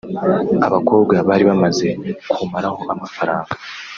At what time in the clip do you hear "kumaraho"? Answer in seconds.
2.31-2.81